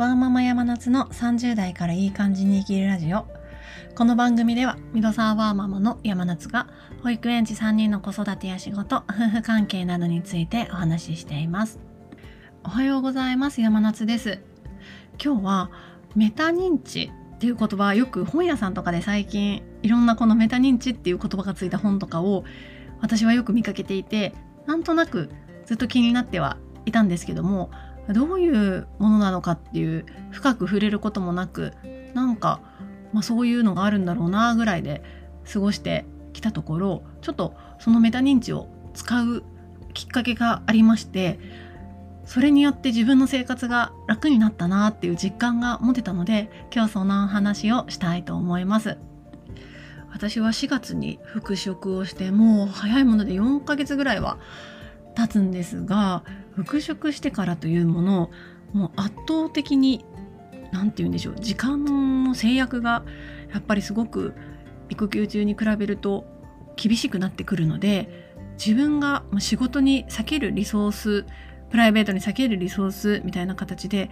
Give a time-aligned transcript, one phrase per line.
[0.00, 3.26] ワーママ山夏の30代からいい感じに生きるラジオ。
[3.94, 6.68] この番組ではミドサーワーママの山夏が
[7.02, 11.80] 保育園児3人の子育てや仕事夫婦関係などについてお話ししています。
[12.64, 13.60] おはようございます。
[13.60, 14.40] 山夏です。
[15.22, 15.70] 今日は
[16.16, 22.44] メタ認知っていう言葉よく本屋さんとかで最近いろんなこのメタ認知っていう言葉がついた本とかを
[23.02, 24.32] 私はよく見かけていて
[24.64, 25.28] なんとなく
[25.66, 26.56] ずっと気になっては
[26.86, 27.70] いたんですけども
[28.08, 31.72] どういうものなのかっていう深く触れることもなく
[32.14, 32.60] なんか、
[33.12, 35.02] まあ、そういうのがあるんだろうなぐらいで
[35.50, 39.44] 過ごしてきたところちょっとそのメタ認知を使う
[39.94, 41.38] きっかけがありまして
[42.24, 48.98] それによって自分の生活が楽になったなっていう実感が持てたので今日その話をしたいと思います。
[50.12, 54.38] 私は4月に復職をしてもう早いもので4ヶ月ぐらいは
[55.14, 58.30] 経つんですが復職してからというもの
[58.72, 60.04] もう圧倒的に
[60.72, 63.04] 何て言うんでしょう時間の制約が
[63.52, 64.34] やっぱりすごく
[64.88, 66.24] 育休中に比べると
[66.76, 68.34] 厳しくなってくるので
[68.64, 71.26] 自分が仕事に避けるリソース
[71.70, 74.10] プライベートに避けるリソースみたいな形で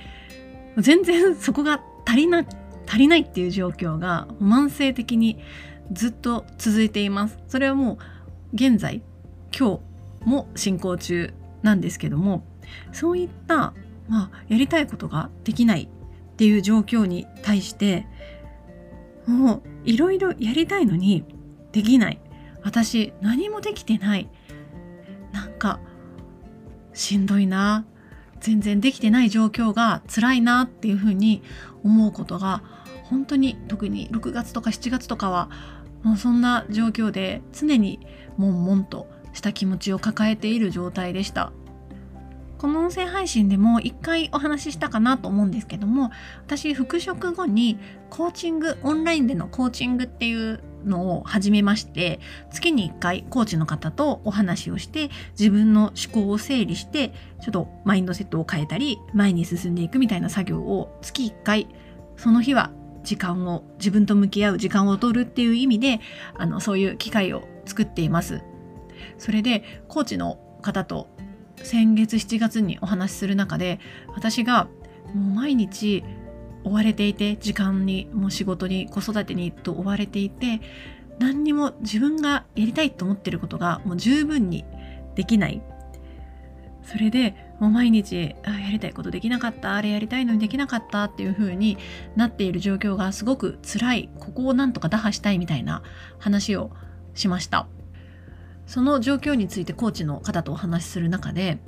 [0.76, 2.44] 全然そこが足りな
[2.86, 5.38] 足りないっていう状況が慢性的に
[5.92, 7.38] ずっと続いています。
[7.46, 7.98] それはもう
[8.54, 9.02] 現在
[9.56, 9.80] 今
[10.22, 12.44] 日も進行中なんですけども
[12.92, 13.74] そういった、
[14.08, 18.06] まあ、やりたいことができないっていう状況に対して
[19.26, 21.24] もういろいろやりたいのに
[21.72, 22.20] できない。
[22.62, 24.28] 私何もできてない。
[25.32, 25.80] なんか
[26.94, 27.84] しんどいな。
[28.40, 31.42] 全然できてない状況が辛いなっていうふうに
[31.82, 32.62] 思うことが
[33.04, 35.50] 本当に特に6月とか7月とかは
[36.02, 37.98] もうそんな状況で常に
[38.36, 41.52] 悶々とした気持ちを抱えている状態でした。
[42.58, 46.10] この音声配信でも一回お話ししたかなと思うんですけども
[46.44, 47.78] 私復職後に
[48.10, 52.18] コーチングオンラインでのコーチングっていうのを始めまして
[52.50, 61.68] 月に1回コーチの方とお話をして自分の思考を整理してちょっとマインドセットを変えたり前に進んでいくみたいな作業を月1回
[62.16, 62.72] その日は
[63.04, 66.00] 時間を自分と向き合う時間を取るっていう意味で
[66.36, 68.42] あのそういう機会を作っています。
[69.18, 71.08] それでコーチの方と
[71.62, 73.80] 先月7月にお話しする中で
[74.14, 74.68] 私が
[75.14, 76.04] もう毎日
[76.64, 80.60] 追われていて時間にもう仕事に子育てにと追われていて
[81.18, 84.64] 何にも自分がやりたいと思ってることがもう十分に
[85.14, 85.62] できない。
[86.84, 91.76] それでもう毎日あやりたいことできなかったあれやりたいのにできなかったっていう風に
[92.16, 94.10] なっている状況がすごく辛い。
[94.18, 95.82] ここをなんとか打破したいみたいな
[96.18, 96.70] 話を
[97.14, 97.68] しました。
[98.68, 101.58] その状況についてコーチの方とお話しする中で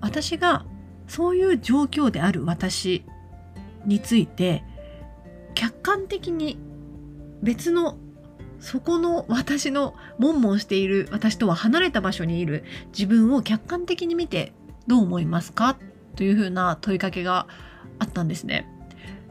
[0.00, 0.64] 私が
[1.08, 3.04] そういう状況である私
[3.84, 4.64] について
[5.54, 6.58] 客観的に
[7.42, 7.98] 別の
[8.60, 12.62] そこの私の悶々している私とは離れた場所にいる
[12.96, 14.52] 自分を客観的に見て
[14.86, 15.76] どう思いますか
[16.14, 17.48] というふうな問いかけが
[17.98, 18.68] あったんですね。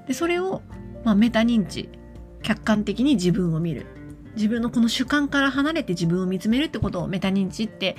[0.07, 0.61] でそれを、
[1.05, 1.89] まあ、メタ認知
[2.43, 3.85] 客観的に自分を見る
[4.35, 7.95] 自分のこの主観から離れて自分を見つめるってことをメタ認知って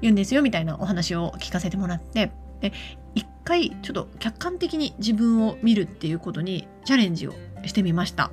[0.00, 2.30] 言うんですよみたいなお話を聞かせてもらって
[2.60, 2.72] で
[3.14, 7.34] 一回ちょっと客観的に自分を見るっていうことにチャレンジを
[7.64, 8.30] してみました。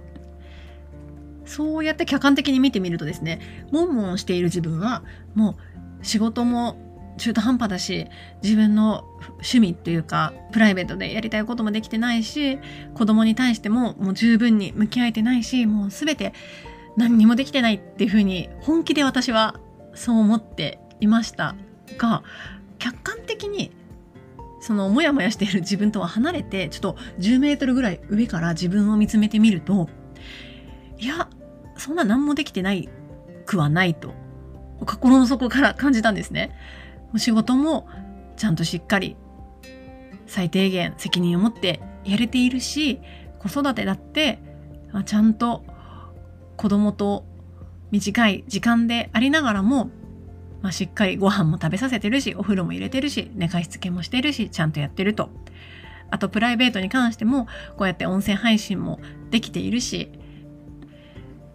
[1.45, 3.39] そうやって客観的に見てみるとですね
[3.71, 5.03] 悶々している自分は
[5.35, 5.57] も
[6.01, 6.75] う仕事も
[7.17, 8.07] 中途半端だし
[8.43, 12.59] 自分の趣味っていうかプライベートでやりたいこともできてないし
[12.93, 16.33] 子供に対してももう十分に向き合えてないしもう全て
[16.97, 19.59] 何にもできてないっていうふうに本気で私は
[19.93, 21.55] そう思っていました
[21.97, 22.23] が
[22.79, 23.71] 客観的に
[24.61, 29.89] そのモヤモヤしている自分とは離れてちょっと10メートルぐらい上から自分を見つめてみると
[30.97, 31.29] いや
[31.77, 32.89] そんな何もできてない
[33.45, 34.13] くはないと
[34.85, 36.55] 心の底から感じたんですね。
[37.13, 37.87] お仕事も
[38.35, 39.15] ちゃんとしっかり
[40.27, 42.99] 最低限責任を持ってやれているし
[43.39, 44.39] 子育てだって
[45.05, 45.63] ちゃんと
[46.65, 47.25] 子供と
[47.91, 49.91] 短い時間でありながらも、
[50.63, 55.29] まあ、しっかりご飯も食べさせてるしお風呂も入れてるし寝かしつけもしてるしちゃんとやってると。
[56.09, 57.45] あとプライベートに関しても
[57.77, 60.11] こうやって音声配信もできているし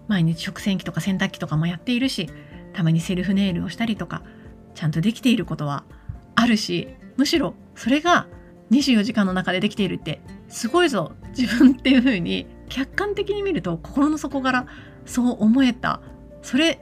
[0.06, 2.30] 毎日食洗機とか洗濯機とかもやっているし
[2.72, 4.22] たまにセルフネイルをしたりとか
[4.76, 5.82] ちゃんとできていることは
[6.36, 6.86] あるし
[7.16, 8.28] むしろそれが
[8.70, 14.66] 24時間の中でできているってすごいぞ自分っていう風に客観的に見ると心の底から
[15.06, 16.00] そう思えた。
[16.42, 16.80] それ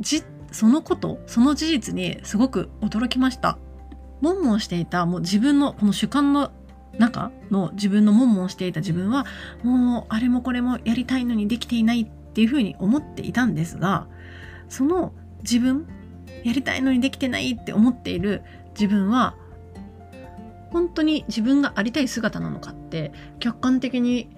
[0.00, 0.22] じ
[0.52, 3.58] そのことその事実にすごく驚きました。
[4.20, 6.52] 悶々していたもう自分のこの主観の
[6.98, 9.26] 中の自分の悶々していた自分は
[9.62, 14.06] もうあれもこれもやりたいのにできていないっていうふうに思っていたんですが
[14.68, 15.86] その自分
[16.44, 18.42] やりたいのにできてないって思っている
[18.74, 19.34] 自分は
[20.70, 24.28] 本当に自分がありたい姿なのかって客観的に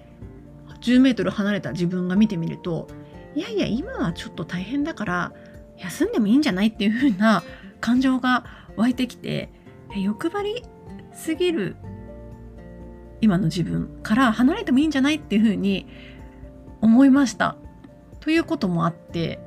[0.83, 2.87] 10メートル離れた自分が見てみると
[3.35, 5.33] いやいや今はちょっと大変だから
[5.77, 7.43] 休んでもいいんじゃないっていう風な
[7.79, 8.45] 感情が
[8.75, 9.49] 湧いてきて
[9.95, 10.63] 欲張り
[11.13, 11.75] すぎる
[13.21, 15.87] 今の自分から離れてもいいんじゃないっていう風に
[16.81, 17.55] 思いました。
[18.19, 19.39] ということもあって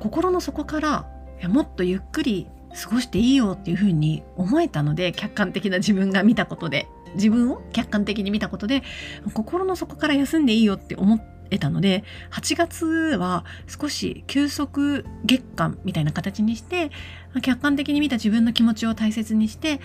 [0.00, 1.08] 心の底から
[1.40, 8.82] いやもっとゆっくり過ごしていいよっていう風に思えたので客観的な自分が見たことで自分を客観的に見たことで
[9.34, 11.20] 心の底から休んでいいよって思
[11.50, 16.90] えたので8月は少し休息月間みたいな形にして
[17.42, 19.80] 客観的に見た自分の気持ちを大切にして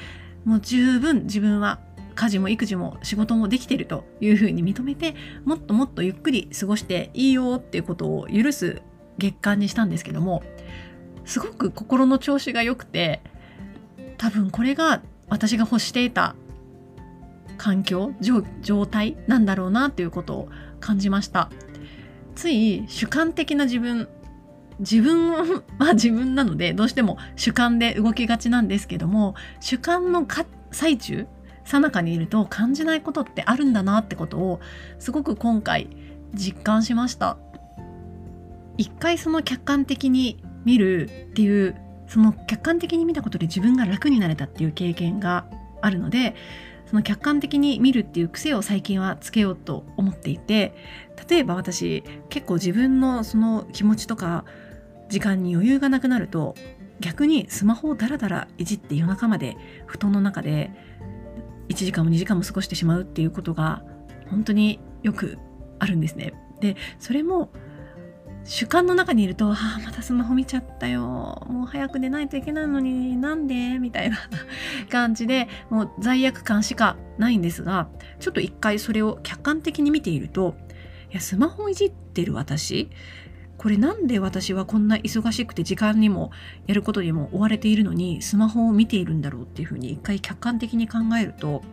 [0.45, 1.79] もう十分自分は
[2.15, 5.15] 家事も育児も仕事もできてるというふうに認めて
[5.45, 8.81] もっともっとゆっくり過ごしていいよっていうことを許す
[9.19, 10.41] 月間にしたんですけども
[11.25, 13.21] すごく心の調子が良くて
[14.17, 16.35] 多分これが私が欲していた
[17.57, 18.13] 環境
[18.61, 20.49] 状態なんだろうなっていうことを
[20.79, 21.49] 感じました。
[22.35, 24.07] つい主観的な自分
[24.79, 25.31] 自分
[25.79, 30.27] は自分なのでどうしても主観で動きがちなんですけども主観の
[30.71, 31.27] 最中
[31.65, 34.59] さなかにいると感じないことってあるんだなってことを
[34.99, 35.89] すごく今回
[36.33, 37.37] 実感しました。
[38.77, 41.75] 一回その客観的に見るっていう
[42.07, 45.45] その客観的に見たことで自分が楽になれたっていう経験が
[45.81, 46.35] あるので
[46.87, 50.73] その客観的に見るっていう癖を最近はつけようと思っていて
[51.29, 54.45] 例えば私結構自分のその気持ちとか
[55.09, 56.55] 時間に余裕がなくなると
[56.99, 60.71] 逆にスマホをダラダラいじって夜中まで布団の中で
[61.69, 63.83] 1時間も2時間も過ごしてしまうっていうことが
[64.29, 65.37] 本当によく
[65.79, 66.33] あるんですね。
[66.59, 67.51] でそれも
[68.47, 74.17] 主観の中にいると「ああまたスマホ見ちゃったよもう早く寝ないといけないのになんで?」みたいな
[74.89, 77.89] 感じでもう罪悪感しかないんですが
[78.19, 80.55] ちょっと一回それを客観的に見ていると
[81.11, 82.89] いやスマホいじってる私？
[83.57, 86.29] これなんで私はこんな忙しくて時間にも
[86.67, 91.63] やることにも追われているのにスマホを見ているんだろうっていうふうに一回客観的に考えると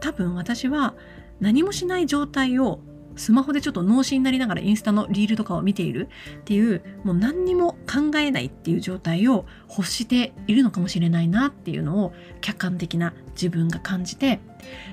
[0.00, 0.94] 多分私は
[1.40, 2.80] 何もしない状態を
[3.16, 6.08] スマホでちょっと脳死になりながらインスタのリールとかを見ている
[6.40, 14.40] っていうもう何にも考えないっていう状態を欲しているのかもしれないなっていうのを客観的な自分が感じて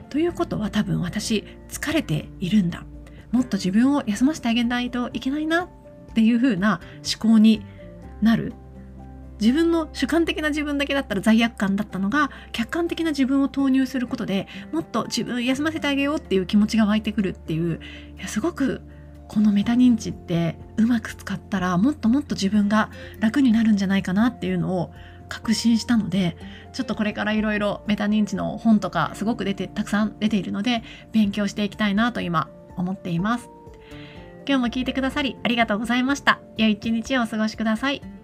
[0.10, 2.83] ということは多分私疲れているんだ。
[3.31, 5.69] もっと自分を休ませてあげないといけないなっ
[6.15, 6.81] ていう風な
[7.22, 7.63] 思考に
[8.22, 8.54] なる。
[9.39, 17.80] 自分の主観的な自分だけだったら罪悪感だったのが客観的な自分を投入することでもっと自分休ませてあげようっていう気持ちが湧いてくるっていう
[18.18, 18.81] いやすごく
[19.27, 22.89] このメタ認知ってうまく使ったらもっともっと自分が
[23.19, 24.91] 楽になるんじゃないかなっていうのを
[25.30, 26.36] 確信したので
[26.74, 33.50] ちょっとこれからいろいろメタ認知の本とかすごく出てたくさん出ているので勉強していきたいなと今思っています。
[34.47, 36.39] 今日も聞いてくださりありがとうございました。
[36.57, 38.19] 良い一日をお過ごしください。